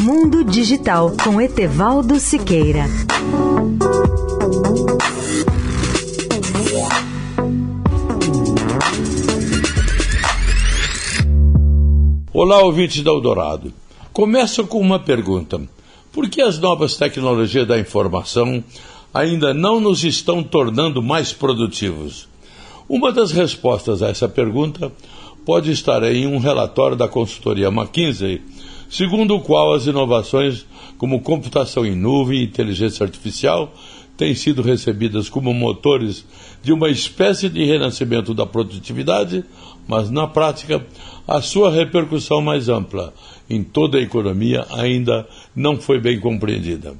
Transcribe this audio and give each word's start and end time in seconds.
Mundo 0.00 0.44
Digital 0.44 1.12
com 1.24 1.40
Etevaldo 1.40 2.20
Siqueira. 2.20 2.84
Olá, 12.32 12.62
ouvintes 12.62 13.02
da 13.02 13.10
Eldorado. 13.10 13.72
Começo 14.12 14.64
com 14.68 14.80
uma 14.80 15.00
pergunta. 15.00 15.60
Por 16.12 16.28
que 16.28 16.40
as 16.40 16.60
novas 16.60 16.96
tecnologias 16.96 17.66
da 17.66 17.76
informação 17.76 18.62
ainda 19.12 19.52
não 19.52 19.80
nos 19.80 20.04
estão 20.04 20.44
tornando 20.44 21.02
mais 21.02 21.32
produtivos? 21.32 22.28
Uma 22.88 23.10
das 23.10 23.32
respostas 23.32 24.00
a 24.00 24.10
essa 24.10 24.28
pergunta 24.28 24.92
pode 25.44 25.72
estar 25.72 26.04
em 26.04 26.24
um 26.24 26.38
relatório 26.38 26.96
da 26.96 27.08
consultoria 27.08 27.66
McKinsey, 27.66 28.40
segundo 28.88 29.34
o 29.34 29.40
qual 29.40 29.74
as 29.74 29.86
inovações 29.86 30.66
como 30.96 31.20
computação 31.20 31.86
em 31.86 31.94
nuvem 31.94 32.40
e 32.40 32.44
inteligência 32.44 33.04
artificial 33.04 33.72
têm 34.16 34.34
sido 34.34 34.62
recebidas 34.62 35.28
como 35.28 35.54
motores 35.54 36.26
de 36.62 36.72
uma 36.72 36.90
espécie 36.90 37.48
de 37.48 37.64
renascimento 37.64 38.34
da 38.34 38.44
produtividade, 38.44 39.44
mas 39.86 40.10
na 40.10 40.26
prática 40.26 40.84
a 41.26 41.40
sua 41.40 41.70
repercussão 41.70 42.42
mais 42.42 42.68
ampla 42.68 43.14
em 43.48 43.62
toda 43.62 43.98
a 43.98 44.02
economia 44.02 44.66
ainda 44.70 45.26
não 45.54 45.80
foi 45.80 46.00
bem 46.00 46.18
compreendida. 46.18 46.96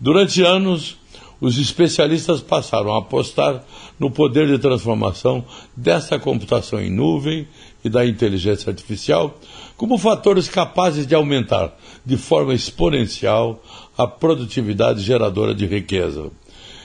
Durante 0.00 0.42
anos, 0.42 0.96
os 1.40 1.58
especialistas 1.58 2.40
passaram 2.40 2.92
a 2.92 2.98
apostar 2.98 3.64
no 3.98 4.10
poder 4.10 4.46
de 4.46 4.58
transformação 4.58 5.44
dessa 5.76 6.18
computação 6.18 6.80
em 6.80 6.90
nuvem 6.90 7.48
e 7.84 7.88
da 7.88 8.06
inteligência 8.06 8.70
artificial 8.70 9.38
como 9.76 9.96
fatores 9.96 10.48
capazes 10.48 11.06
de 11.06 11.14
aumentar 11.14 11.74
de 12.04 12.16
forma 12.16 12.52
exponencial 12.52 13.62
a 13.96 14.06
produtividade 14.06 15.00
geradora 15.00 15.54
de 15.54 15.66
riqueza. 15.66 16.30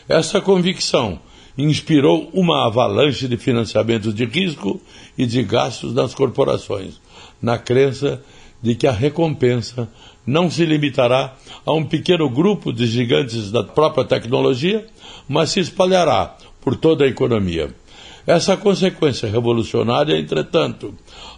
Essa 0.08 0.40
convicção 0.40 1.20
inspirou 1.58 2.30
uma 2.34 2.68
avalanche 2.68 3.28
de 3.28 3.38
financiamentos 3.38 4.14
de 4.14 4.26
risco 4.26 4.80
e 5.18 5.26
de 5.26 5.42
gastos 5.44 5.94
nas 5.94 6.14
corporações, 6.14 7.00
na 7.42 7.58
crença 7.58 8.22
de 8.66 8.74
que 8.74 8.88
a 8.88 8.92
recompensa 8.92 9.88
não 10.26 10.50
se 10.50 10.66
limitará 10.66 11.36
a 11.64 11.72
um 11.72 11.86
pequeno 11.86 12.28
grupo 12.28 12.74
de 12.74 12.88
gigantes 12.88 13.52
da 13.52 13.64
própria 13.64 14.04
tecnologia, 14.04 14.88
mas 15.30 15.52
se 15.52 15.60
espalhará 15.60 16.36
por 16.60 16.76
toda 16.76 17.06
a 17.06 17.08
economia. 17.08 17.70
Essa 18.26 18.58
consequência 18.58 19.30
revolucionária, 19.30 20.18
entretanto, 20.18 20.96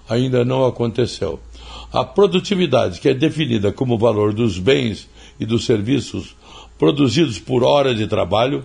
ainda 0.08 0.46
não 0.46 0.66
aconteceu. 0.66 1.38
A 1.92 2.06
produtividade, 2.06 3.02
que 3.02 3.10
é 3.10 3.14
definida 3.14 3.74
como 3.74 3.96
o 3.96 4.00
valor 4.00 4.32
dos 4.32 4.58
bens 4.58 5.10
e 5.38 5.46
dos 5.46 5.66
serviços 5.66 6.34
produzidos 6.80 7.40
por 7.40 7.62
hora 7.62 7.94
de 7.94 8.08
trabalho, 8.08 8.64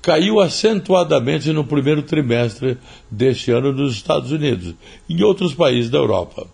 caiu 0.00 0.40
acentuadamente 0.40 1.52
no 1.52 1.62
primeiro 1.62 2.02
trimestre 2.02 2.78
deste 3.08 3.52
ano 3.52 3.72
nos 3.72 3.94
Estados 3.94 4.32
Unidos 4.32 4.74
e 5.08 5.14
em 5.14 5.22
outros 5.22 5.54
países 5.54 5.88
da 5.88 5.98
Europa. 5.98 6.48